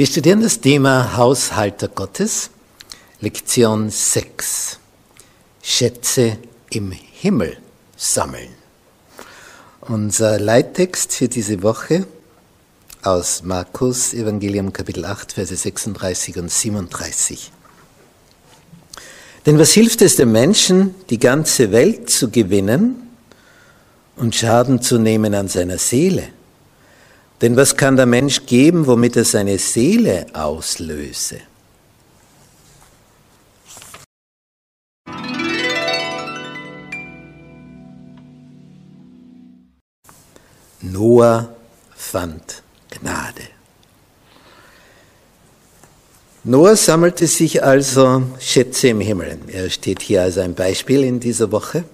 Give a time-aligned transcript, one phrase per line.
[0.00, 2.48] Wir studieren das Thema Haushalter Gottes,
[3.20, 4.78] Lektion 6.
[5.62, 6.38] Schätze
[6.70, 7.58] im Himmel
[7.98, 8.48] sammeln.
[9.82, 12.06] Unser Leittext für diese Woche
[13.02, 17.52] aus Markus Evangelium Kapitel 8, Verse 36 und 37.
[19.44, 23.10] Denn was hilft es dem Menschen, die ganze Welt zu gewinnen
[24.16, 26.28] und Schaden zu nehmen an seiner Seele?
[27.40, 31.40] Denn was kann der Mensch geben, womit er seine Seele auslöse?
[40.82, 41.54] Noah
[41.94, 43.42] fand Gnade.
[46.44, 49.38] Noah sammelte sich also Schätze im Himmel.
[49.48, 51.84] Er steht hier als ein Beispiel in dieser Woche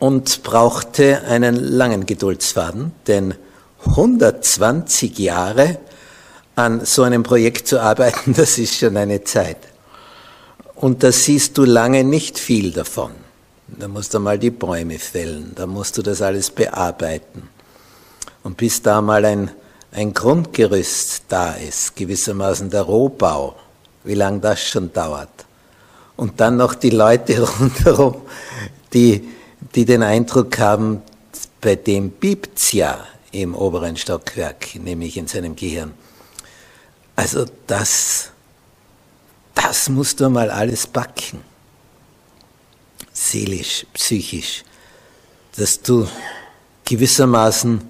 [0.00, 3.34] und brauchte einen langen Geduldsfaden, denn
[3.86, 5.78] 120 Jahre
[6.56, 9.58] an so einem Projekt zu arbeiten, das ist schon eine Zeit.
[10.74, 13.12] Und da siehst du lange nicht viel davon.
[13.68, 17.48] Da musst du mal die Bäume fällen, da musst du das alles bearbeiten.
[18.42, 19.50] Und bis da mal ein
[19.92, 23.56] ein Grundgerüst da ist, gewissermaßen der Rohbau,
[24.04, 25.46] wie lange das schon dauert.
[26.16, 28.22] Und dann noch die Leute rundherum,
[28.92, 29.28] die,
[29.74, 31.02] die den Eindruck haben,
[31.60, 35.92] bei dem piept's ja im oberen Stockwerk, nämlich in seinem Gehirn.
[37.16, 38.30] Also das,
[39.54, 41.42] das musst du mal alles backen.
[43.12, 44.64] Seelisch, psychisch,
[45.56, 46.08] dass du
[46.84, 47.80] gewissermaßen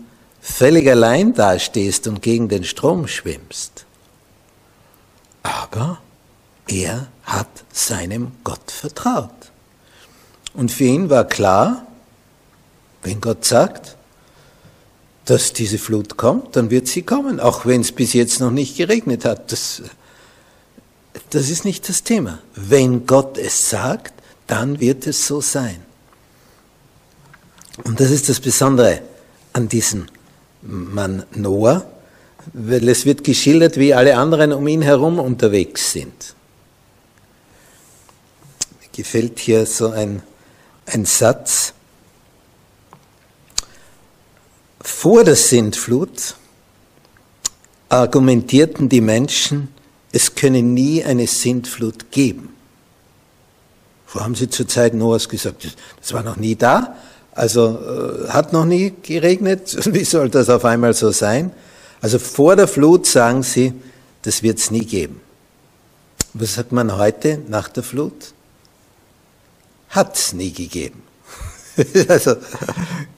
[0.40, 3.86] völlig allein dastehst und gegen den Strom schwimmst.
[5.42, 6.00] Aber
[6.66, 9.30] er hat seinem Gott vertraut.
[10.60, 11.86] Und für ihn war klar,
[13.02, 13.96] wenn Gott sagt,
[15.24, 18.76] dass diese Flut kommt, dann wird sie kommen, auch wenn es bis jetzt noch nicht
[18.76, 19.52] geregnet hat.
[19.52, 19.80] Das,
[21.30, 22.40] das ist nicht das Thema.
[22.54, 24.12] Wenn Gott es sagt,
[24.48, 25.80] dann wird es so sein.
[27.84, 29.00] Und das ist das Besondere
[29.54, 30.08] an diesem
[30.60, 31.90] Mann Noah,
[32.52, 36.34] weil es wird geschildert, wie alle anderen um ihn herum unterwegs sind.
[38.82, 40.22] Mir gefällt hier so ein,
[40.92, 41.74] ein Satz.
[44.80, 46.36] Vor der Sintflut
[47.88, 49.68] argumentierten die Menschen,
[50.12, 52.54] es könne nie eine Sintflut geben.
[54.12, 55.76] Wo haben sie zur Zeit Noahs gesagt?
[56.00, 56.96] Das war noch nie da.
[57.32, 57.78] Also
[58.26, 61.52] äh, hat noch nie geregnet, wie soll das auf einmal so sein?
[62.00, 63.72] Also vor der Flut sagen sie,
[64.22, 65.20] das wird es nie geben.
[66.34, 68.32] Was sagt man heute nach der Flut?
[69.90, 71.02] Hat es nie gegeben.
[72.08, 72.36] also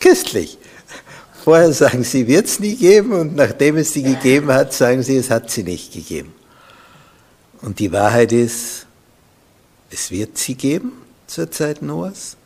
[0.00, 0.58] köstlich.
[1.44, 5.16] Vorher sagen sie, wird es nie geben und nachdem es sie gegeben hat, sagen sie,
[5.16, 6.32] es hat sie nicht gegeben.
[7.62, 8.86] Und die Wahrheit ist,
[9.90, 10.92] es wird sie geben
[11.26, 12.36] zur Zeit Noahs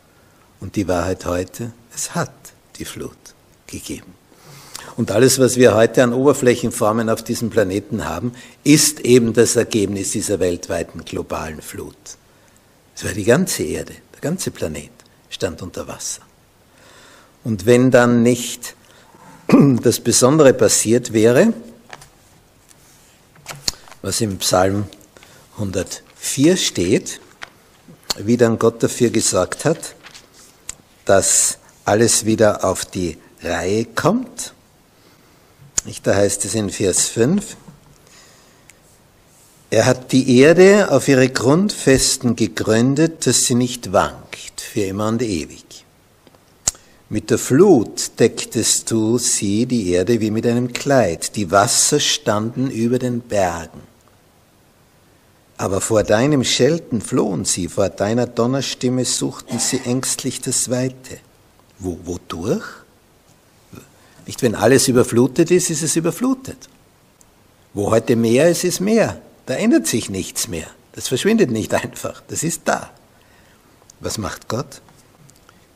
[0.59, 2.33] und die Wahrheit heute, es hat
[2.77, 3.17] die Flut
[3.67, 4.13] gegeben.
[4.95, 8.33] Und alles, was wir heute an Oberflächenformen auf diesem Planeten haben,
[8.63, 11.95] ist eben das Ergebnis dieser weltweiten globalen Flut.
[12.95, 14.89] Es war die ganze Erde, der ganze Planet
[15.29, 16.21] stand unter Wasser.
[17.43, 18.75] Und wenn dann nicht
[19.81, 21.53] das Besondere passiert wäre,
[24.01, 24.87] was im Psalm
[25.53, 27.19] 104 steht,
[28.17, 29.95] wie dann Gott dafür gesorgt hat,
[31.05, 34.53] dass alles wieder auf die Reihe kommt.
[36.03, 37.55] Da heißt es in Vers 5,
[39.69, 45.21] er hat die Erde auf ihre Grundfesten gegründet, dass sie nicht wankt für immer und
[45.21, 45.63] ewig.
[47.09, 51.35] Mit der Flut decktest du sie, die Erde, wie mit einem Kleid.
[51.35, 53.81] Die Wasser standen über den Bergen.
[55.57, 61.19] Aber vor deinem Schelten flohen sie, vor deiner Donnerstimme suchten sie ängstlich das Weite.
[61.79, 62.65] Wo, wodurch?
[64.25, 66.69] Nicht, wenn alles überflutet ist, ist es überflutet.
[67.73, 69.21] Wo heute Meer ist, ist Meer.
[69.47, 70.69] Da ändert sich nichts mehr.
[70.91, 72.21] Das verschwindet nicht einfach.
[72.27, 72.91] Das ist da.
[74.01, 74.81] Was macht Gott?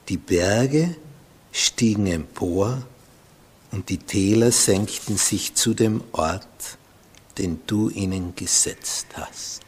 [0.09, 0.95] Die Berge
[1.53, 2.83] stiegen empor
[3.71, 6.77] und die Täler senkten sich zu dem Ort,
[7.37, 9.61] den du ihnen gesetzt hast.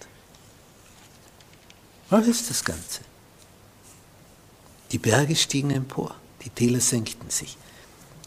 [2.09, 2.99] Was ist das Ganze?
[4.91, 6.13] Die Berge stiegen empor,
[6.43, 7.57] die Täler senkten sich.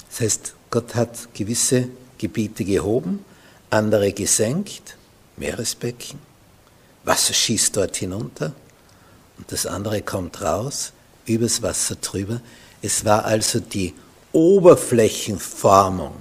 [0.09, 3.25] Das heißt, Gott hat gewisse Gebiete gehoben,
[3.69, 4.96] andere gesenkt,
[5.37, 6.19] Meeresbecken,
[7.05, 8.53] Wasser schießt dort hinunter
[9.39, 10.93] und das andere kommt raus,
[11.27, 12.41] übers Wasser drüber.
[12.83, 13.95] Es war also die
[14.33, 16.15] Oberflächenformung,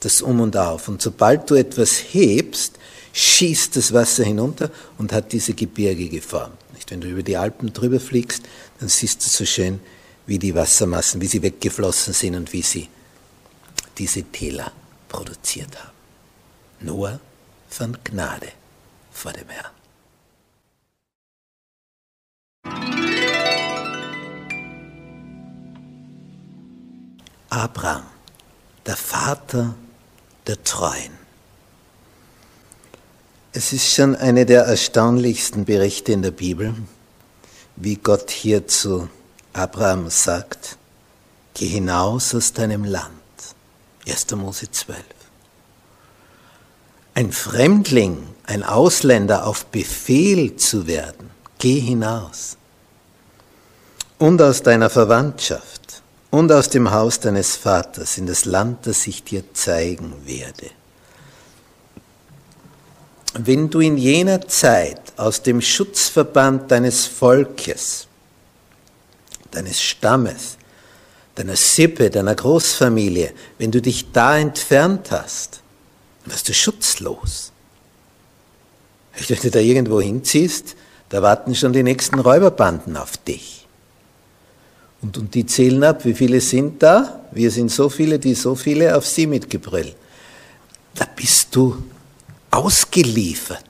[0.00, 0.88] das Um und Auf.
[0.88, 2.78] Und sobald du etwas hebst,
[3.12, 6.56] schießt das Wasser hinunter und hat diese Gebirge geformt.
[6.72, 6.90] Nicht?
[6.90, 8.42] Wenn du über die Alpen drüber fliegst,
[8.80, 9.80] dann siehst du so schön,
[10.26, 12.88] wie die Wassermassen, wie sie weggeflossen sind und wie sie
[13.98, 14.72] diese Täler
[15.08, 15.90] produziert haben.
[16.80, 17.20] Nur
[17.72, 18.52] von Gnade
[19.10, 19.72] vor dem Herrn.
[27.48, 28.04] Abraham,
[28.86, 29.74] der Vater
[30.46, 31.12] der Treuen.
[33.52, 36.74] Es ist schon eine der erstaunlichsten Berichte in der Bibel,
[37.76, 39.08] wie Gott hier zu
[39.52, 40.78] Abraham sagt,
[41.54, 43.12] geh hinaus aus deinem Land.
[44.06, 44.30] 1.
[44.32, 45.21] Mose 12.
[47.14, 52.56] Ein Fremdling, ein Ausländer auf Befehl zu werden, geh hinaus.
[54.18, 59.24] Und aus deiner Verwandtschaft und aus dem Haus deines Vaters in das Land, das ich
[59.24, 60.70] dir zeigen werde.
[63.34, 68.06] Wenn du in jener Zeit aus dem Schutzverband deines Volkes,
[69.50, 70.56] deines Stammes,
[71.34, 75.61] deiner Sippe, deiner Großfamilie, wenn du dich da entfernt hast,
[76.24, 77.52] wirst du schutzlos.
[79.28, 80.76] Wenn du da irgendwo hinziehst,
[81.08, 83.66] da warten schon die nächsten Räuberbanden auf dich.
[85.02, 87.20] Und, und die zählen ab, wie viele sind da?
[87.32, 89.96] Wir sind so viele, die so viele auf sie mitgebrüllt.
[90.94, 91.82] Da bist du
[92.50, 93.64] ausgeliefert.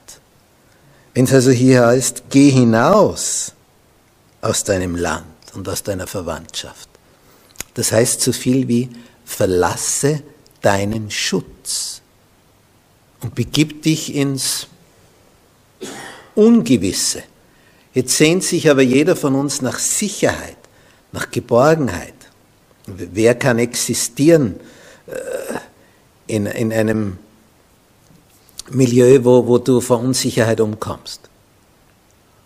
[1.13, 3.53] Wenn es also hier heißt, geh hinaus
[4.41, 6.89] aus deinem Land und aus deiner Verwandtschaft.
[7.73, 8.89] Das heißt so viel wie
[9.25, 10.21] verlasse
[10.61, 12.02] deinen Schutz
[13.23, 14.67] und begib dich ins
[16.35, 17.23] Ungewisse.
[17.93, 20.57] Jetzt sehnt sich aber jeder von uns nach Sicherheit
[21.13, 22.13] nach Geborgenheit.
[22.85, 24.59] Wer kann existieren
[25.07, 25.13] äh,
[26.27, 27.17] in, in einem
[28.69, 31.21] Milieu, wo, wo du vor Unsicherheit umkommst?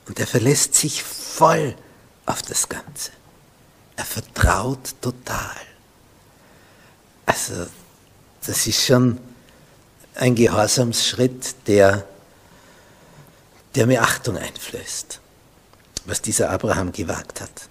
[0.08, 1.76] Und er verlässt sich voll
[2.26, 3.12] auf das Ganze.
[3.96, 5.56] Er vertraut total.
[7.26, 7.66] Also,
[8.46, 9.18] das ist schon
[10.18, 12.06] ein Gehorsamsschritt, der,
[13.76, 15.20] der mir Achtung einflößt,
[16.06, 17.70] was dieser Abraham gewagt hat.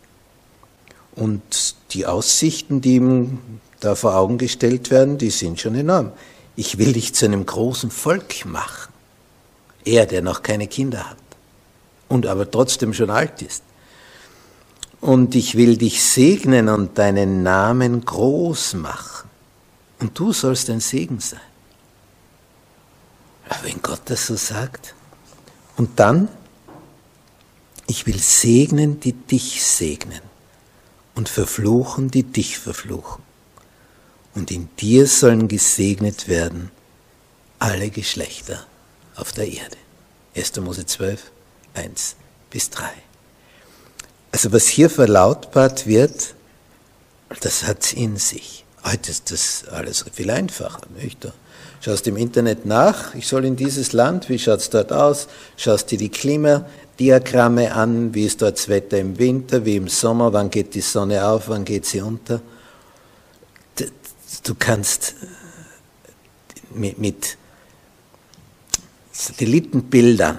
[1.14, 6.12] Und die Aussichten, die ihm da vor Augen gestellt werden, die sind schon enorm.
[6.54, 8.92] Ich will dich zu einem großen Volk machen.
[9.84, 11.16] Er, der noch keine Kinder hat
[12.08, 13.62] und aber trotzdem schon alt ist.
[15.00, 19.28] Und ich will dich segnen und deinen Namen groß machen.
[20.00, 21.40] Und du sollst ein Segen sein.
[23.62, 24.94] Wenn Gott das so sagt.
[25.76, 26.28] Und dann,
[27.86, 30.22] ich will segnen, die dich segnen
[31.14, 33.22] und verfluchen, die dich verfluchen.
[34.34, 36.70] Und in dir sollen gesegnet werden
[37.58, 38.66] alle Geschlechter
[39.14, 39.76] auf der Erde.
[40.34, 40.56] 1.
[40.60, 41.30] Mose 12,
[41.74, 42.16] 1
[42.50, 42.84] bis 3.
[44.32, 46.34] Also was hier verlautbart wird,
[47.40, 48.65] das hat in sich.
[48.86, 50.82] Heute ist das alles viel einfacher.
[51.02, 51.24] Nicht?
[51.24, 51.32] Du
[51.80, 55.26] schaust im Internet nach, ich soll in dieses Land, wie schaut es dort aus,
[55.56, 56.64] schaust dir die Klima,
[57.00, 60.80] Diagramme an, wie ist dort das Wetter im Winter, wie im Sommer, wann geht die
[60.80, 62.40] Sonne auf, wann geht sie unter.
[64.44, 67.36] Du kannst äh, mit, mit
[69.10, 70.38] Satellitenbildern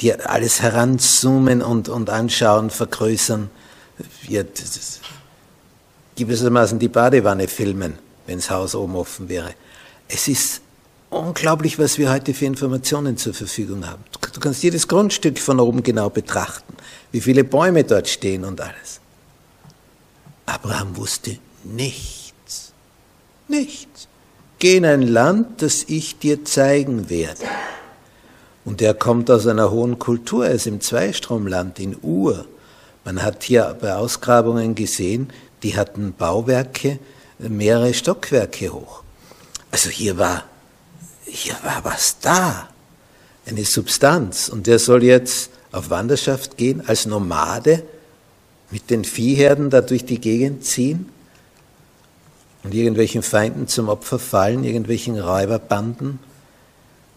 [0.00, 3.50] dir alles heranzoomen und, und anschauen, vergrößern.
[4.28, 4.44] Ja,
[6.18, 9.54] gewissermaßen die Badewanne filmen, wenn das Haus oben offen wäre.
[10.08, 10.60] Es ist
[11.10, 14.04] unglaublich, was wir heute für Informationen zur Verfügung haben.
[14.34, 16.74] Du kannst jedes Grundstück von oben genau betrachten,
[17.12, 19.00] wie viele Bäume dort stehen und alles.
[20.46, 22.72] Abraham wusste nichts.
[23.48, 24.08] Nichts.
[24.58, 27.44] Geh in ein Land, das ich dir zeigen werde.
[28.64, 32.44] Und er kommt aus einer hohen Kultur, er ist im Zweistromland, in Ur.
[33.04, 36.98] Man hat hier bei Ausgrabungen gesehen, die hatten Bauwerke,
[37.38, 39.02] mehrere Stockwerke hoch.
[39.70, 40.44] Also hier war,
[41.24, 42.68] hier war was da,
[43.46, 44.48] eine Substanz.
[44.48, 47.82] Und der soll jetzt auf Wanderschaft gehen als Nomade
[48.70, 51.08] mit den Viehherden da durch die Gegend ziehen
[52.62, 56.18] und irgendwelchen Feinden zum Opfer fallen, irgendwelchen Räuberbanden,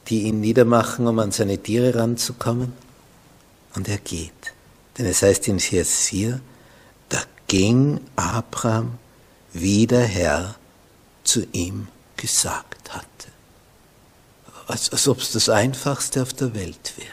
[0.08, 2.74] die ihn niedermachen, um an seine Tiere ranzukommen.
[3.76, 4.32] Und er geht.
[4.98, 6.40] Denn es heißt in Vers 4, da
[7.52, 8.98] ging Abraham,
[9.52, 10.56] wie der Herr
[11.26, 13.28] zu ihm gesagt hatte.
[14.68, 17.10] Als, als ob es das Einfachste auf der Welt wäre.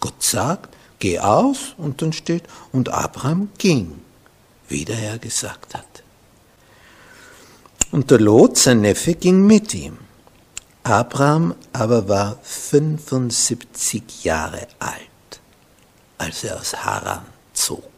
[0.00, 4.00] Gott sagt, geh aus und dann steht, und Abraham ging,
[4.66, 6.02] wie der Herr gesagt hatte.
[7.90, 9.98] Und der Lot, sein Neffe, ging mit ihm.
[10.84, 15.40] Abraham aber war 75 Jahre alt,
[16.16, 17.95] als er aus Haran zog.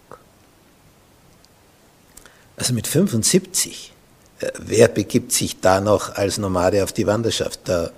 [2.59, 3.93] Also mit 75,
[4.41, 7.61] äh, wer begibt sich da noch als Nomade auf die Wanderschaft?
[7.65, 7.91] Da,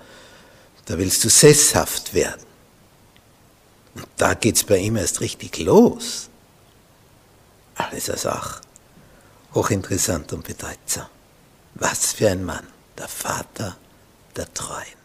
[0.85, 2.45] da willst du sesshaft werden.
[3.95, 6.29] Und da geht es bei ihm erst richtig los.
[7.75, 8.61] Alles als auch
[9.55, 11.07] hochinteressant und bedeutsam.
[11.75, 13.77] Was für ein Mann, der Vater
[14.35, 15.00] der Treuen.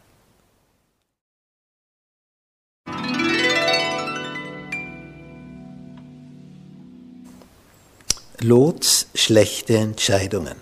[8.40, 10.56] Lots schlechte Entscheidungen.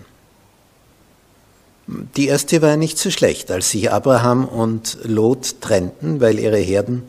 [1.87, 7.02] Die erste war nicht so schlecht, als sich Abraham und Lot trennten, weil ihre Herden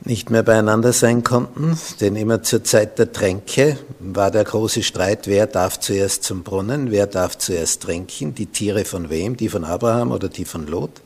[0.00, 5.26] nicht mehr beieinander sein konnten, denn immer zur Zeit der Tränke war der große Streit,
[5.26, 9.64] wer darf zuerst zum Brunnen, wer darf zuerst trinken, die Tiere von wem, die von
[9.64, 11.00] Abraham oder die von Lot.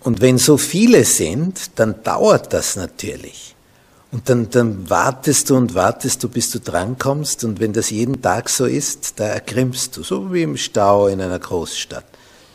[0.00, 3.53] Und wenn so viele sind, dann dauert das natürlich.
[4.14, 7.42] Und dann, dann wartest du und wartest du, bis du drankommst.
[7.42, 11.20] Und wenn das jeden Tag so ist, da ergrimmst du, so wie im Stau in
[11.20, 12.04] einer Großstadt.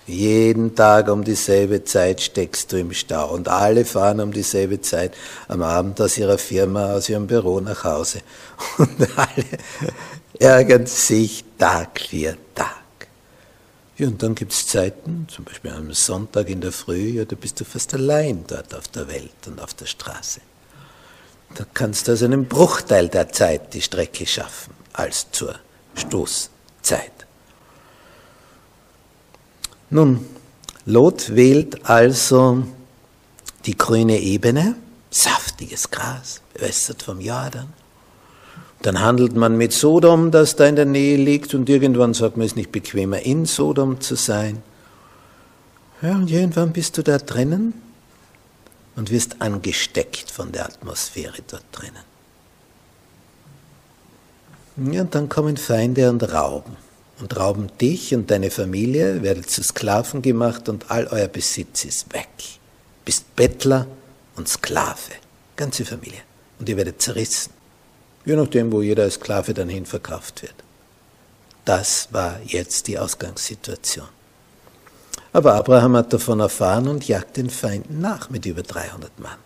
[0.08, 5.14] Jeden Tag um dieselbe Zeit steckst du im Stau und alle fahren um dieselbe Zeit
[5.50, 8.20] am Abend aus ihrer Firma, aus ihrem Büro nach Hause.
[8.78, 9.46] Und alle
[10.40, 12.70] ärgern sich Tag für Tag.
[13.98, 17.36] Ja, und dann gibt es Zeiten, zum Beispiel am Sonntag in der Früh, ja, da
[17.36, 20.40] bist du fast allein dort auf der Welt und auf der Straße.
[21.56, 25.56] Da kannst du also einen Bruchteil der Zeit die Strecke schaffen, als zur
[25.96, 27.12] Stoßzeit.
[29.90, 30.26] Nun,
[30.86, 32.64] Lot wählt also
[33.66, 34.76] die grüne Ebene,
[35.10, 37.74] saftiges Gras, bewässert vom Jordan.
[38.82, 42.46] Dann handelt man mit Sodom, das da in der Nähe liegt, und irgendwann sagt man,
[42.46, 44.64] es ist nicht bequemer, in Sodom zu sein.
[46.02, 47.74] Ja, und irgendwann bist du da drinnen
[49.00, 52.04] und wirst angesteckt von der Atmosphäre dort drinnen.
[54.92, 56.76] Ja, und dann kommen Feinde und rauben
[57.22, 62.14] und rauben dich und deine Familie, werdet zu Sklaven gemacht und all euer Besitz ist
[62.14, 62.28] weg.
[63.06, 63.88] Bist Bettler
[64.36, 65.14] und Sklave,
[65.56, 66.20] ganze Familie.
[66.60, 67.54] Und ihr werdet zerrissen,
[68.26, 70.56] je nachdem, wo jeder als Sklave dann hin verkauft wird.
[71.64, 74.10] Das war jetzt die Ausgangssituation.
[75.32, 79.38] Aber Abraham hat davon erfahren und jagt den Feinden nach mit über 300 Mann.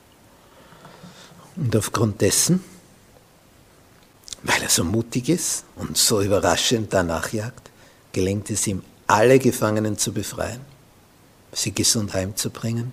[1.56, 2.63] Und aufgrund dessen
[4.44, 7.72] weil er so mutig ist und so überraschend danach jagt,
[8.12, 10.62] gelingt es ihm, alle Gefangenen zu befreien,
[11.52, 12.92] sie gesund heimzubringen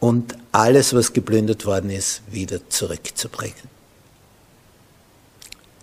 [0.00, 3.74] und alles, was geplündert worden ist, wieder zurückzubringen.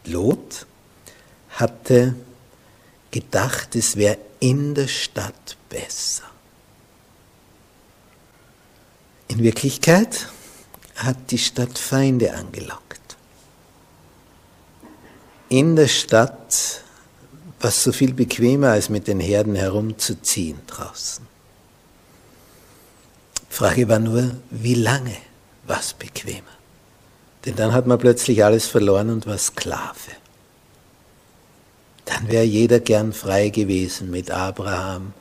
[0.06, 0.66] Lot
[1.50, 2.16] hatte
[3.10, 6.26] gedacht, es wäre in der Stadt besser.
[9.30, 10.28] In Wirklichkeit
[10.96, 12.92] hat die Stadt Feinde angelockt
[15.52, 16.82] in der Stadt
[17.60, 21.28] was so viel bequemer als mit den Herden herumzuziehen draußen.
[23.50, 25.16] Frage war nur, wie lange
[25.68, 26.56] war es bequemer?
[27.46, 30.12] Denn dann hat man plötzlich alles verloren und war Sklave.
[32.06, 35.14] Dann wäre jeder gern frei gewesen, mit Abraham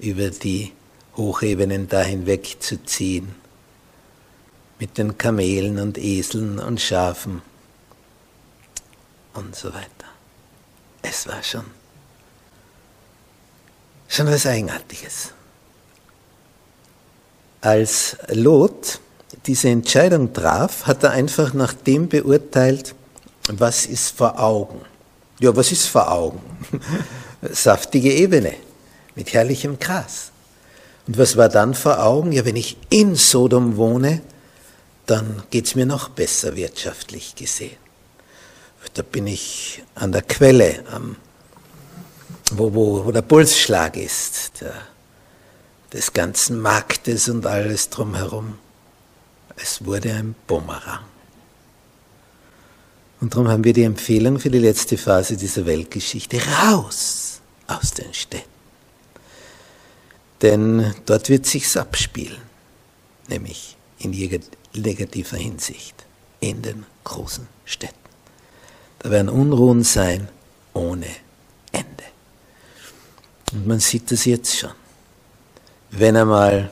[0.00, 0.72] über die
[1.16, 3.34] Hochebenen da hinweg zu ziehen,
[4.78, 7.42] mit den Kamelen und Eseln und Schafen
[9.34, 9.88] und so weiter.
[11.02, 11.64] Es war schon,
[14.08, 15.32] schon was Eigenartiges.
[17.60, 19.00] Als Lot
[19.46, 22.94] diese Entscheidung traf, hat er einfach nach dem beurteilt,
[23.48, 24.80] was ist vor Augen.
[25.40, 26.40] Ja, was ist vor Augen?
[27.42, 28.54] Saftige Ebene
[29.14, 30.30] mit herrlichem Gras.
[31.06, 32.32] Und was war dann vor Augen?
[32.32, 34.22] Ja, wenn ich in Sodom wohne,
[35.06, 37.76] dann geht's mir noch besser wirtschaftlich gesehen.
[38.94, 41.16] Da bin ich an der Quelle, am,
[42.52, 44.74] wo, wo, wo der Pulsschlag ist, der,
[45.92, 48.58] des ganzen Marktes und alles drumherum.
[49.56, 51.04] Es wurde ein Bumerang.
[53.20, 58.14] Und darum haben wir die Empfehlung für die letzte Phase dieser Weltgeschichte, raus aus den
[58.14, 58.49] Städten.
[60.42, 62.40] Denn dort wird sich's abspielen,
[63.28, 64.10] nämlich in
[64.74, 65.94] negativer Hinsicht,
[66.40, 67.94] in den großen Städten.
[69.00, 70.28] Da werden Unruhen sein
[70.72, 71.06] ohne
[71.72, 72.04] Ende.
[73.52, 74.72] Und man sieht das jetzt schon.
[75.90, 76.70] Wenn einmal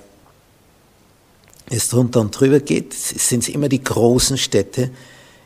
[1.70, 4.90] es drunter und drüber geht, sind es immer die großen Städte,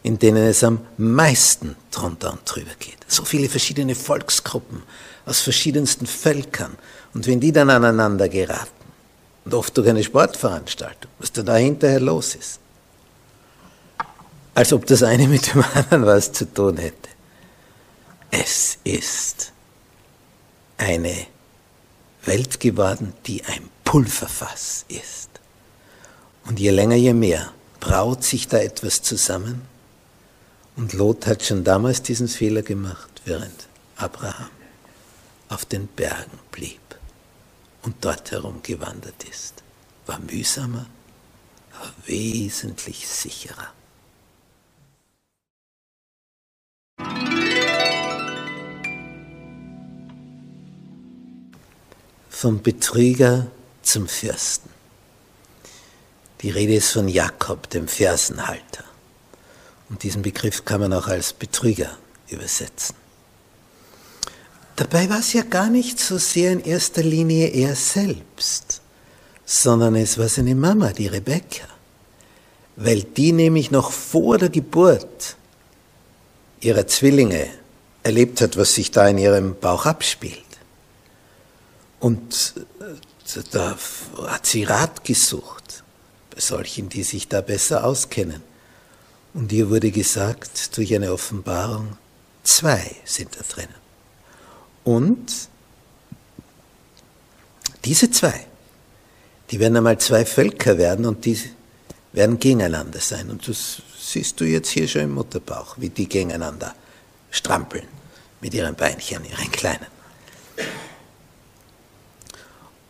[0.02, 2.98] in denen es am meisten drunter und drüber geht.
[3.06, 4.82] So viele verschiedene Volksgruppen
[5.26, 6.76] aus verschiedensten Völkern.
[7.14, 8.83] Und wenn die dann aneinander geraten,
[9.45, 12.61] und oft durch eine Sportveranstaltung, was da, da hinterher los ist,
[14.54, 17.09] als ob das eine mit dem anderen was zu tun hätte.
[18.31, 19.52] Es ist
[20.76, 21.14] eine
[22.25, 25.31] Welt geworden, die ein Pulverfass ist.
[26.45, 29.62] Und je länger, je mehr braut sich da etwas zusammen.
[30.76, 34.50] Und Lot hat schon damals diesen Fehler gemacht, während Abraham
[35.49, 36.81] auf den Bergen blieb
[37.82, 39.62] und dort herumgewandert ist.
[40.06, 40.86] War mühsamer,
[41.78, 43.72] aber wesentlich sicherer.
[52.28, 53.46] Vom Betrüger
[53.82, 54.70] zum Fürsten.
[56.40, 58.84] Die Rede ist von Jakob, dem Fersenhalter.
[59.88, 61.96] Und diesen Begriff kann man auch als Betrüger
[62.28, 62.96] übersetzen.
[64.76, 68.80] Dabei war es ja gar nicht so sehr in erster Linie er selbst,
[69.44, 71.66] sondern es war seine Mama, die Rebekka,
[72.76, 75.37] weil die nämlich noch vor der Geburt
[76.61, 77.48] ihrer Zwillinge
[78.02, 80.38] erlebt hat, was sich da in ihrem Bauch abspielt.
[82.00, 83.76] Und äh, da
[84.26, 85.85] hat sie Rat gesucht
[86.35, 88.42] bei solchen, die sich da besser auskennen.
[89.35, 91.96] Und ihr wurde gesagt durch eine Offenbarung,
[92.42, 93.82] zwei sind da drinnen.
[94.85, 95.49] Und
[97.85, 98.47] diese zwei,
[99.51, 101.38] die werden einmal zwei Völker werden und die
[102.12, 103.31] werden gegeneinander sein.
[103.31, 106.75] Und das siehst du jetzt hier schon im Mutterbauch, wie die gegeneinander
[107.31, 107.87] strampeln
[108.40, 109.87] mit ihren Beinchen, ihren kleinen.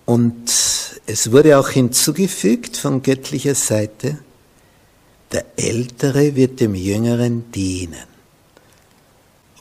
[0.04, 0.50] Und
[1.06, 4.18] es wurde auch hinzugefügt von göttlicher Seite,
[5.30, 8.11] der Ältere wird dem Jüngeren dienen.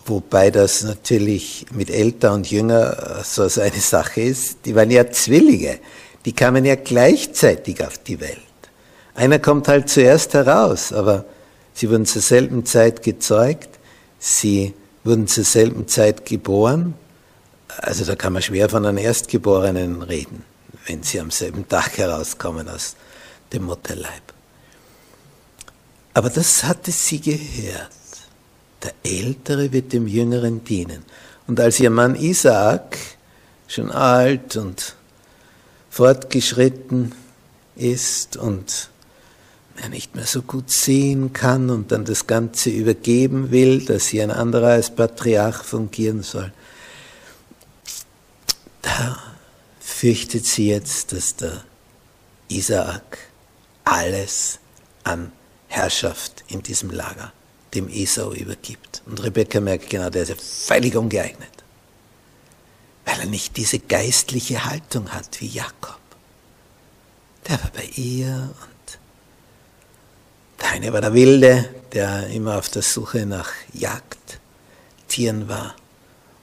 [0.06, 4.66] Wobei das natürlich mit Älter und Jünger so eine Sache ist.
[4.66, 5.80] Die waren ja Zwillinge.
[6.26, 8.38] Die kamen ja gleichzeitig auf die Welt.
[9.16, 11.26] Einer kommt halt zuerst heraus, aber
[11.74, 13.70] sie wurden zur selben Zeit gezeugt.
[14.20, 16.94] Sie wurden zur selben Zeit geboren.
[17.78, 20.44] Also da kann man schwer von einem Erstgeborenen reden,
[20.86, 22.96] wenn sie am selben Tag herauskommen aus
[23.52, 24.22] dem Mutterleib.
[26.14, 27.90] Aber das hatte sie gehört.
[28.84, 31.04] Der Ältere wird dem Jüngeren dienen.
[31.48, 32.98] Und als ihr Mann Isaak
[33.68, 34.96] schon alt und
[35.90, 37.14] fortgeschritten
[37.76, 38.90] ist und
[39.78, 44.24] er nicht mehr so gut sehen kann und dann das Ganze übergeben will, dass hier
[44.24, 46.52] ein anderer als Patriarch fungieren soll,
[48.82, 49.18] da
[49.80, 51.64] fürchtet sie jetzt, dass der
[52.48, 53.18] Isaak
[53.84, 54.60] alles
[55.04, 55.32] an
[55.68, 57.32] Herrschaft in diesem Lager
[57.74, 59.02] dem Esau übergibt.
[59.06, 61.50] Und Rebekka merkt genau, der ist ja völlig ungeeignet,
[63.06, 66.00] weil er nicht diese geistliche Haltung hat wie Jakob.
[67.48, 69.00] Der war bei ihr und
[70.60, 75.76] der eine war der Wilde, der immer auf der Suche nach Jagdtieren war.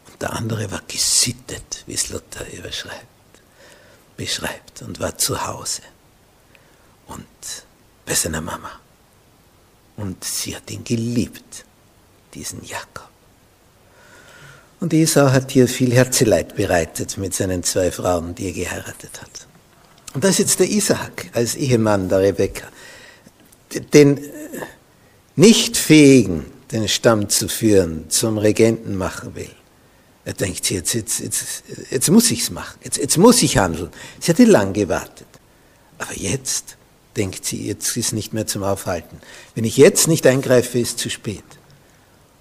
[0.08, 3.06] Und der andere war gesittet, wie es Luther überschreibt,
[4.16, 5.82] beschreibt, und war zu Hause
[7.06, 7.26] und
[8.04, 8.80] bei seiner Mama.
[9.98, 11.64] Und sie hat ihn geliebt,
[12.32, 13.08] diesen Jakob.
[14.80, 19.46] Und Esau hat ihr viel Herzeleid bereitet mit seinen zwei Frauen, die er geheiratet hat.
[20.14, 22.68] Und da ist jetzt der Isaak als Ehemann der Rebekka,
[23.92, 24.20] den
[25.34, 29.50] nicht fähigen, den Stamm zu führen, zum Regenten machen will.
[30.24, 33.90] Er denkt, jetzt, jetzt, jetzt, jetzt muss ich's machen, jetzt, jetzt muss ich handeln.
[34.20, 35.26] Sie hatte lang gewartet.
[35.98, 36.77] Aber jetzt
[37.18, 39.18] denkt sie, jetzt ist nicht mehr zum Aufhalten.
[39.54, 41.44] Wenn ich jetzt nicht eingreife, ist zu spät.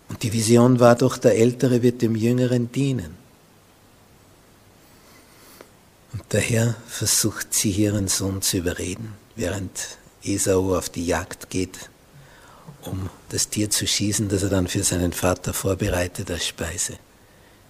[0.07, 3.17] Und die Vision war doch, der Ältere wird dem Jüngeren dienen.
[6.13, 11.89] Und daher versucht sie ihren Sohn zu überreden, während Esau auf die Jagd geht,
[12.83, 16.93] um das Tier zu schießen, das er dann für seinen Vater vorbereitet als Speise.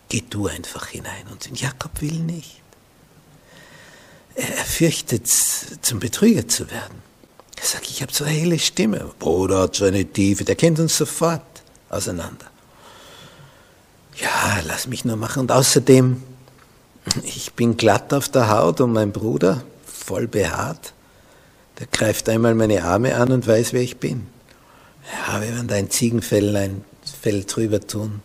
[0.10, 1.26] Geh du einfach hinein.
[1.32, 2.62] Und Jakob will nicht.
[4.38, 7.02] Er fürchtet, zum Betrüger zu werden.
[7.60, 9.10] Er sagt, ich habe so eine helle Stimme.
[9.18, 11.42] Bruder hat so eine tiefe, der kennt uns sofort
[11.90, 12.46] auseinander.
[14.16, 15.42] Ja, lass mich nur machen.
[15.42, 16.22] Und außerdem,
[17.24, 20.94] ich bin glatt auf der Haut und mein Bruder, voll behaart,
[21.80, 24.28] der greift einmal meine Arme an und weiß, wer ich bin.
[25.12, 26.86] Ja, wir werden dein Ziegenfell ein
[27.22, 28.22] Fell drüber tun.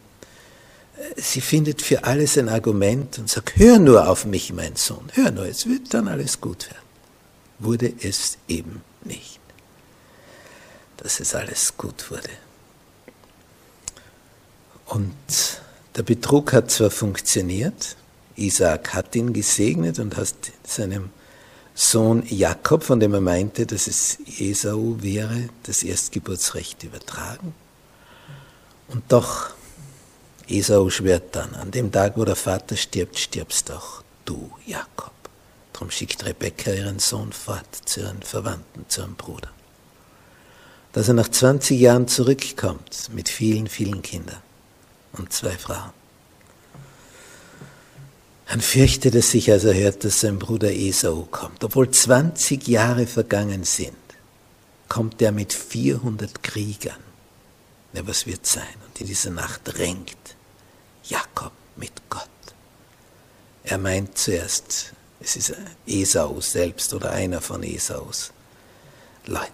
[1.16, 5.30] Sie findet für alles ein Argument und sagt, hör nur auf mich, mein Sohn, hör
[5.30, 6.82] nur, es wird dann alles gut werden.
[7.58, 9.40] Wurde es eben nicht,
[10.96, 12.30] dass es alles gut wurde.
[14.86, 15.14] Und
[15.96, 17.96] der Betrug hat zwar funktioniert,
[18.36, 21.10] Isaac hat ihn gesegnet und hat seinem
[21.74, 27.54] Sohn Jakob, von dem er meinte, dass es Esau wäre, das Erstgeburtsrecht übertragen.
[28.88, 29.50] Und doch,
[30.48, 35.12] Esau schwört dann, an dem Tag, wo der Vater stirbt, stirbst auch du, Jakob.
[35.72, 39.48] Darum schickt Rebekka ihren Sohn fort zu ihren Verwandten, zu ihrem Bruder.
[40.92, 44.42] Dass er nach 20 Jahren zurückkommt mit vielen, vielen Kindern
[45.14, 45.90] und zwei Frauen.
[48.48, 51.64] Dann fürchtet er sich, als er hört, dass sein Bruder Esau kommt.
[51.64, 53.96] Obwohl 20 Jahre vergangen sind,
[54.88, 57.02] kommt er mit 400 Kriegern.
[57.94, 58.62] Ja, was wird sein?
[58.86, 60.16] Und in dieser Nacht ringt
[61.04, 62.28] Jakob mit Gott.
[63.64, 65.54] Er meint zuerst, es ist
[65.86, 68.32] Esau selbst oder einer von Esaus
[69.26, 69.52] Leuten.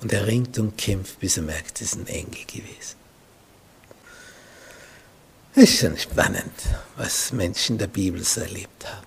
[0.00, 2.96] Und er ringt und kämpft, bis er merkt, es ist ein Engel gewesen.
[5.54, 6.52] Es ist schon spannend,
[6.96, 9.06] was Menschen der Bibel so erlebt haben.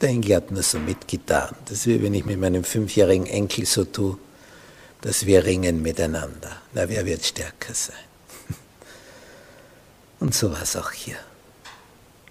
[0.00, 1.54] Der Engel hat mir so mitgetan.
[1.64, 4.18] Das ist wie wenn ich mit meinem fünfjährigen Enkel so tue,
[5.00, 6.62] dass wir ringen miteinander.
[6.72, 8.07] Na, wer wird stärker sein?
[10.20, 11.16] Und so war es auch hier.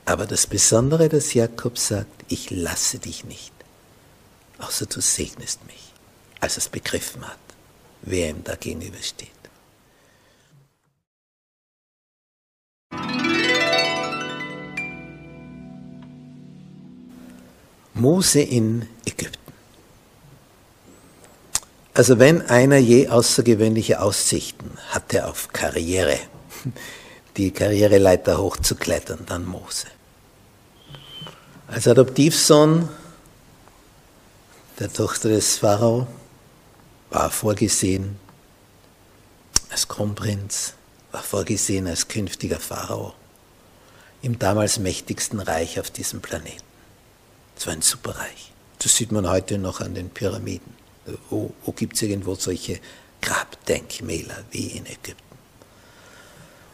[0.06, 3.54] Aber das Besondere, dass Jakob sagt, ich lasse dich nicht,
[4.60, 5.94] außer du segnest mich,
[6.40, 7.38] als er es begriffen hat,
[8.02, 9.32] wer ihm da gegenübersteht.
[17.94, 19.54] Mose in Ägypten.
[21.94, 26.20] Also wenn einer je außergewöhnliche Aussichten hatte auf Karriere,
[27.38, 29.88] die Karriereleiter hochzuklettern, dann Mose.
[31.68, 32.90] Als Adoptivsohn
[34.80, 36.08] der Tochter des Pharao
[37.10, 38.18] war vorgesehen
[39.70, 40.74] als Kronprinz,
[41.12, 43.14] war vorgesehen als künftiger Pharao
[44.22, 46.64] im damals mächtigsten Reich auf diesem Planeten.
[47.56, 48.52] Es war ein Superreich.
[48.80, 50.76] Das sieht man heute noch an den Pyramiden.
[51.30, 52.80] Wo, wo gibt es irgendwo solche
[53.22, 55.27] Grabdenkmäler wie in Ägypten?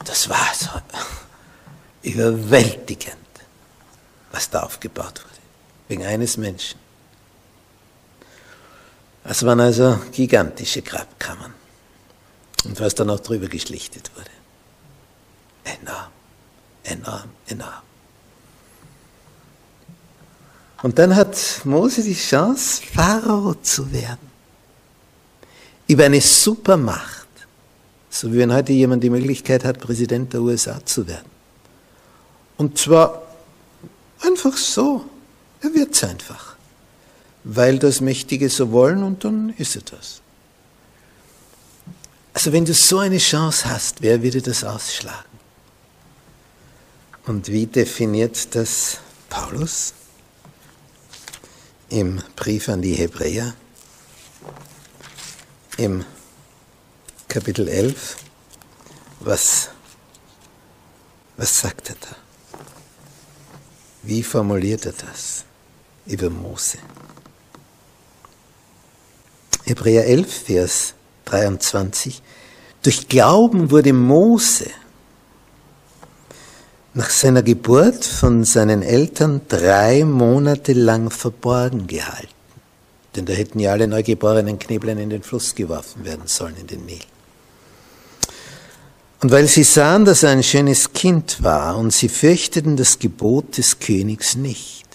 [0.05, 0.69] Das war so
[2.01, 3.15] überwältigend,
[4.31, 5.41] was da aufgebaut wurde.
[5.87, 6.79] Wegen eines Menschen.
[9.23, 11.53] Es waren also gigantische Grabkammern.
[12.65, 14.29] Und was dann auch drüber geschlichtet wurde.
[15.63, 16.11] Enorm,
[16.83, 17.81] enorm, enorm.
[20.81, 24.31] Und dann hat Mose die Chance, Pharao zu werden.
[25.87, 27.22] Über eine Supermacht.
[28.13, 31.25] So wie wenn heute jemand die Möglichkeit hat, Präsident der USA zu werden.
[32.57, 33.23] Und zwar
[34.21, 35.05] einfach so.
[35.61, 36.55] Er wird es einfach.
[37.43, 40.21] Weil das Mächtige so wollen und dann ist er das.
[42.33, 45.33] Also wenn du so eine Chance hast, wer würde das ausschlagen?
[47.25, 48.99] Und wie definiert das
[49.29, 49.93] Paulus?
[51.93, 53.53] im Brief an die Hebräer,
[55.77, 56.03] im
[57.27, 58.17] Kapitel 11,
[59.21, 59.69] was,
[61.37, 62.15] was sagt er da?
[64.03, 65.45] Wie formuliert er das
[66.05, 66.77] über Mose?
[69.65, 70.93] Hebräer 11, Vers
[71.25, 72.21] 23.
[72.81, 74.69] Durch Glauben wurde Mose
[76.93, 82.27] nach seiner Geburt von seinen Eltern drei Monate lang verborgen gehalten.
[83.15, 86.85] Denn da hätten ja alle neugeborenen Kneblein in den Fluss geworfen werden sollen, in den
[86.85, 86.99] Nil.
[89.23, 93.57] Und weil sie sahen, dass er ein schönes Kind war und sie fürchteten das Gebot
[93.57, 94.85] des Königs nicht,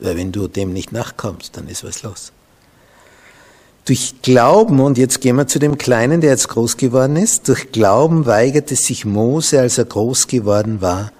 [0.00, 2.32] weil wenn du dem nicht nachkommst, dann ist was los.
[3.84, 7.70] Durch Glauben, und jetzt gehen wir zu dem Kleinen, der jetzt groß geworden ist, durch
[7.70, 11.12] Glauben weigerte sich Mose, als er groß geworden war,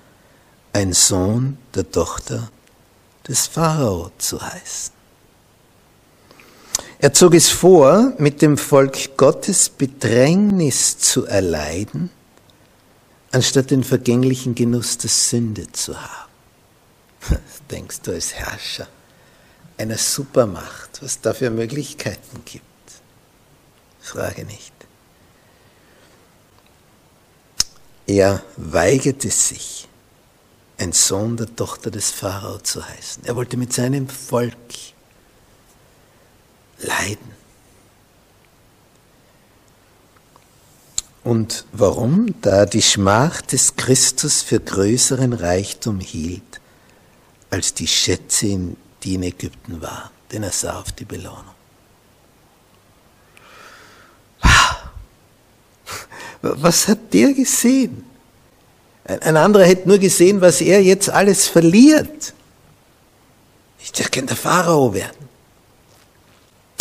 [0.72, 2.50] ein Sohn der Tochter
[3.28, 4.92] des Pharao zu heißen.
[6.98, 12.10] Er zog es vor, mit dem Volk Gottes Bedrängnis zu erleiden,
[13.32, 16.30] anstatt den vergänglichen Genuss der Sünde zu haben.
[17.70, 18.88] Denkst du als Herrscher?
[19.80, 22.64] einer Supermacht, was da für Möglichkeiten gibt.
[23.98, 24.74] Frage nicht.
[28.06, 29.88] Er weigerte sich,
[30.76, 33.24] ein Sohn der Tochter des Pharao zu heißen.
[33.24, 34.54] Er wollte mit seinem Volk
[36.78, 37.39] leiden.
[41.22, 42.34] Und warum?
[42.40, 46.60] Da er die Schmach des Christus für größeren Reichtum hielt
[47.50, 51.54] als die Schätze die in Ägypten war, denn er sah auf die Belohnung.
[56.42, 58.04] Was hat der gesehen?
[59.04, 62.34] Ein anderer hätte nur gesehen, was er jetzt alles verliert.
[63.98, 65.28] Der kann der Pharao werden.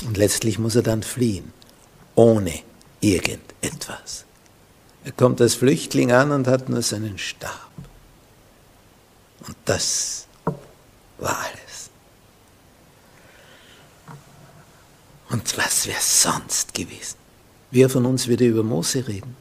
[0.05, 1.51] Und letztlich muss er dann fliehen,
[2.15, 2.59] ohne
[3.01, 4.25] irgendetwas.
[5.09, 7.71] Er kommt als Flüchtling an und hat nur seinen Stab.
[9.47, 10.27] Und das
[11.17, 11.89] war alles.
[15.31, 17.17] Und was wäre sonst gewesen?
[17.71, 19.35] Wer von uns würde über Mose reden,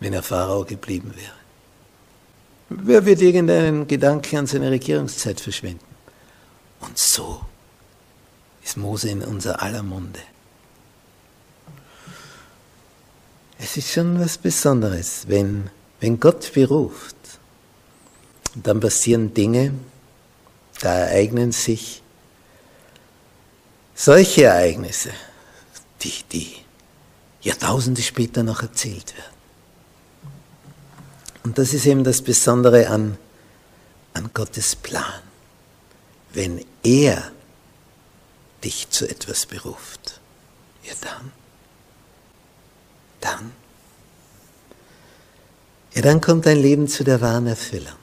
[0.00, 1.32] wenn er Pharao geblieben wäre?
[2.68, 5.86] Wer wird irgendeinen Gedanken an seine Regierungszeit verschwenden?
[6.80, 7.40] Und so
[8.62, 10.20] ist Mose in unser aller Munde.
[13.64, 15.70] Es ist schon was Besonderes, wenn,
[16.00, 17.14] wenn Gott beruft,
[18.56, 19.72] dann passieren Dinge,
[20.80, 22.02] da ereignen sich
[23.94, 25.12] solche Ereignisse,
[26.00, 26.56] die, die
[27.42, 29.36] Jahrtausende später noch erzählt werden.
[31.44, 33.16] Und das ist eben das Besondere an,
[34.12, 35.22] an Gottes Plan.
[36.32, 37.30] Wenn er
[38.64, 40.20] dich zu etwas beruft,
[40.82, 41.30] ja dann,
[43.22, 43.52] dann,
[45.94, 48.02] ja dann kommt dein Leben zu der wahren Erfüllung.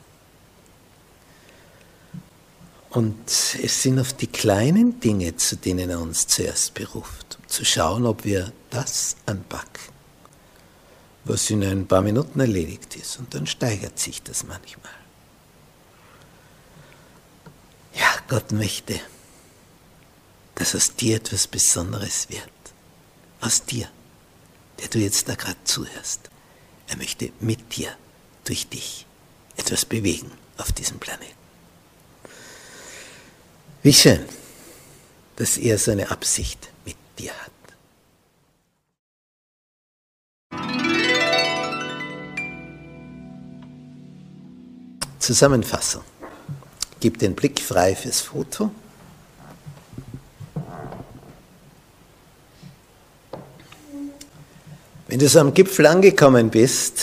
[2.89, 7.63] Und es sind oft die kleinen Dinge, zu denen er uns zuerst beruft, um zu
[7.63, 9.93] schauen, ob wir das anpacken,
[11.23, 13.19] was in ein paar Minuten erledigt ist.
[13.19, 14.91] Und dann steigert sich das manchmal.
[17.93, 18.99] Ja, Gott möchte,
[20.55, 22.49] dass aus dir etwas Besonderes wird.
[23.41, 23.87] Aus dir,
[24.79, 26.29] der du jetzt da gerade zuhörst.
[26.87, 27.95] Er möchte mit dir,
[28.45, 29.05] durch dich,
[29.57, 31.33] etwas bewegen auf diesem Planeten.
[33.83, 34.25] Wie schön,
[35.35, 37.51] dass er so eine Absicht mit dir hat.
[45.19, 46.03] Zusammenfassung.
[46.99, 48.71] Gib den Blick frei fürs Foto.
[55.19, 57.01] Wenn du so am Gipfel angekommen bist,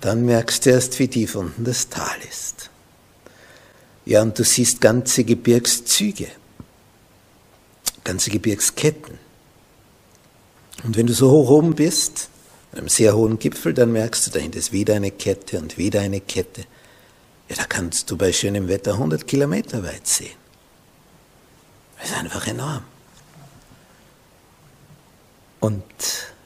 [0.00, 2.70] dann merkst du erst, wie tief unten das Tal ist.
[4.04, 6.28] Ja, und du siehst ganze Gebirgszüge,
[8.04, 9.18] ganze Gebirgsketten.
[10.84, 12.28] Und wenn du so hoch oben bist,
[12.70, 16.00] an einem sehr hohen Gipfel, dann merkst du, dahinter ist wieder eine Kette und wieder
[16.00, 16.60] eine Kette.
[17.48, 20.36] Ja, da kannst du bei schönem Wetter 100 Kilometer weit sehen.
[21.98, 22.84] Das ist einfach enorm.
[25.58, 25.82] Und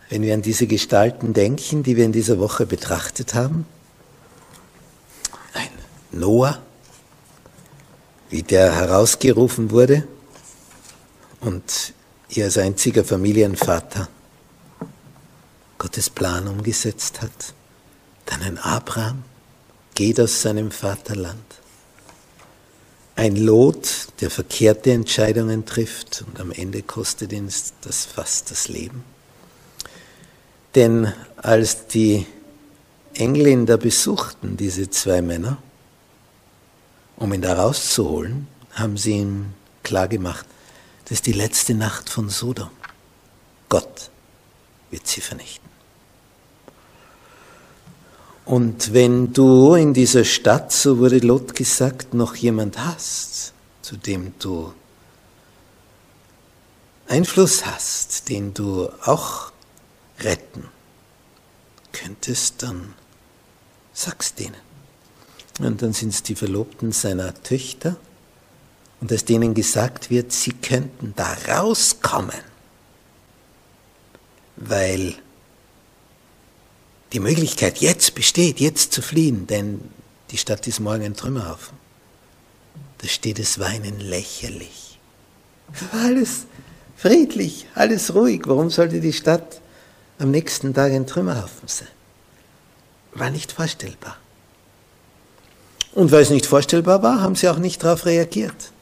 [0.09, 3.67] wenn wir an diese Gestalten denken, die wir in dieser Woche betrachtet haben,
[5.53, 5.69] ein
[6.13, 6.63] Noah,
[8.31, 10.07] wie der herausgerufen wurde
[11.41, 11.95] und
[12.29, 14.09] er als einziger Familienvater
[15.79, 17.55] Gottes Plan umgesetzt hat.
[18.27, 19.23] Dann ein Abraham
[19.95, 21.45] geht aus seinem Vaterland.
[23.15, 27.49] Ein Lot, der verkehrte Entscheidungen trifft und am Ende kostet ihn
[27.81, 29.05] das fast das Leben.
[30.77, 32.27] Denn als die
[33.15, 35.57] Engländer besuchten, diese zwei Männer,
[37.17, 40.45] um ihn da rauszuholen, haben sie ihm klargemacht,
[41.05, 42.69] das ist die letzte Nacht von Sodom.
[43.71, 44.11] Gott
[44.91, 45.67] wird sie vernichten.
[48.45, 54.35] Und wenn du in dieser Stadt, so wurde Lot gesagt, noch jemand hast, zu dem
[54.39, 54.75] du
[57.09, 59.53] Einfluss hast, den du auch
[60.21, 60.65] retten
[61.93, 62.95] könntest, dann
[63.93, 64.67] sag's denen.
[65.61, 67.97] Und dann sind es die Verlobten seiner Töchter
[69.01, 72.37] und dass denen gesagt wird, sie könnten da rauskommen,
[74.57, 75.15] weil
[77.13, 79.81] die Möglichkeit jetzt besteht, jetzt zu fliehen, denn
[80.31, 81.77] die Stadt ist morgen ein Trümmerhaufen.
[82.99, 84.99] Da steht das Weinen lächerlich.
[85.93, 86.47] Alles
[86.97, 88.43] friedlich, alles ruhig.
[88.47, 89.61] Warum sollte die Stadt
[90.19, 91.89] am nächsten Tag ein Trümmerhaufen sein?
[93.15, 94.17] War nicht vorstellbar.
[95.93, 98.73] Und weil es nicht vorstellbar war, haben sie auch nicht darauf reagiert.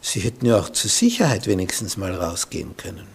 [0.00, 3.06] Sie hätten ja auch zur Sicherheit wenigstens mal rausgehen können.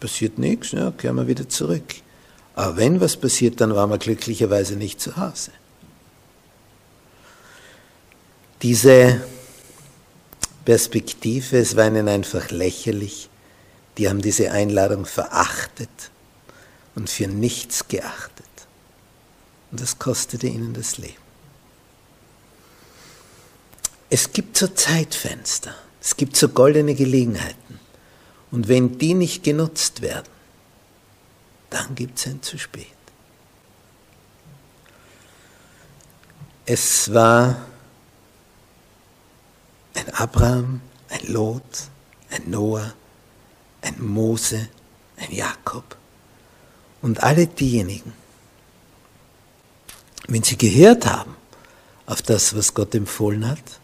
[0.00, 1.84] Passiert nichts, ja, kehren wir wieder zurück.
[2.54, 5.52] Aber wenn was passiert, dann waren wir glücklicherweise nicht zu Hause.
[8.62, 9.20] Diese
[10.64, 13.28] Perspektive, es war ihnen einfach lächerlich,
[13.98, 16.11] die haben diese Einladung verachtet
[16.94, 18.46] und für nichts geachtet.
[19.70, 21.22] Und das kostete ihnen das Leben.
[24.10, 25.74] Es gibt so Zeitfenster.
[26.00, 27.80] Es gibt so goldene Gelegenheiten.
[28.50, 30.28] Und wenn die nicht genutzt werden,
[31.70, 32.86] dann gibt es ein zu spät.
[36.66, 37.56] Es war
[39.94, 41.62] ein Abraham, ein Lot,
[42.30, 42.92] ein Noah,
[43.80, 44.68] ein Mose,
[45.16, 45.96] ein Jakob
[47.02, 48.12] und alle diejenigen,
[50.28, 51.36] wenn sie gehört haben
[52.06, 53.80] auf das, was Gott empfohlen hat,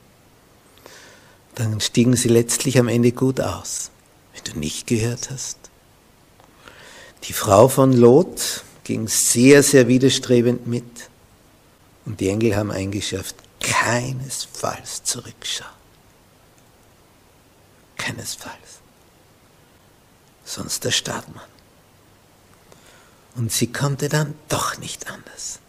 [1.56, 3.90] dann stiegen sie letztlich am Ende gut aus.
[4.32, 5.58] Wenn du nicht gehört hast.
[7.24, 11.10] Die Frau von Lot ging sehr, sehr widerstrebend mit
[12.06, 15.68] und die Engel haben eingeschafft, keinesfalls zurückschauen.
[17.96, 18.80] Keinesfalls.
[20.44, 21.57] Sonst erstarrt man.
[23.38, 25.60] Und sie konnte dann doch nicht anders.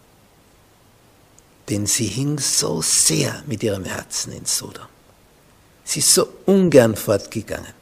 [1.69, 4.87] Denn sie hing so sehr mit ihrem Herzen in Sodom.
[5.83, 7.73] Sie ist so ungern fortgegangen.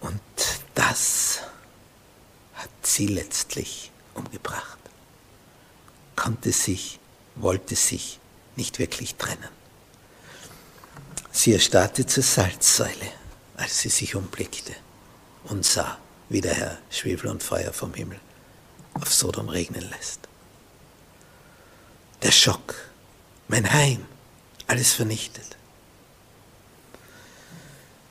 [0.00, 0.22] Und
[0.74, 1.40] das
[2.54, 4.78] hat sie letztlich umgebracht.
[6.16, 6.98] Konnte sich,
[7.34, 8.20] wollte sich
[8.56, 9.50] nicht wirklich trennen.
[11.30, 13.12] Sie erstarrte zur Salzsäule,
[13.58, 14.72] als sie sich umblickte
[15.44, 18.20] und sah, wie der Herr Schwefel und Feuer vom Himmel
[18.94, 20.20] auf Sodom regnen lässt.
[22.22, 22.74] Der Schock,
[23.46, 24.04] mein Heim,
[24.66, 25.56] alles vernichtet.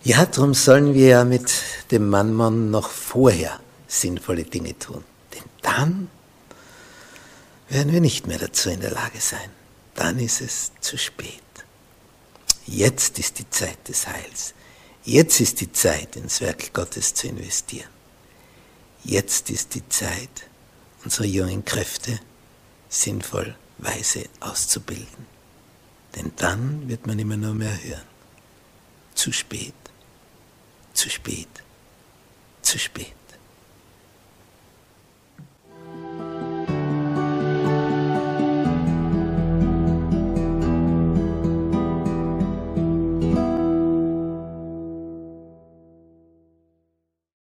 [0.03, 1.51] Ja, darum sollen wir ja mit
[1.91, 5.03] dem Mannmann noch vorher sinnvolle Dinge tun.
[5.33, 6.09] Denn dann
[7.69, 9.49] werden wir nicht mehr dazu in der Lage sein.
[9.95, 11.41] Dann ist es zu spät.
[12.65, 14.53] Jetzt ist die Zeit des Heils.
[15.03, 17.89] Jetzt ist die Zeit, ins Werk Gottes zu investieren.
[19.07, 20.49] Jetzt ist die Zeit,
[21.05, 22.19] unsere jungen Kräfte
[22.89, 25.25] sinnvoll, weise auszubilden.
[26.13, 28.05] Denn dann wird man immer nur mehr hören.
[29.15, 29.73] Zu spät,
[30.91, 31.47] zu spät,
[32.61, 33.16] zu spät.